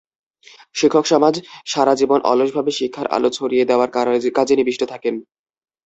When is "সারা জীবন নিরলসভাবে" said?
1.67-2.71